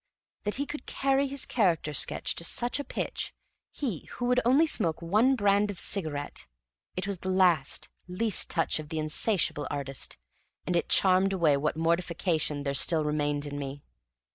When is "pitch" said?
2.83-3.35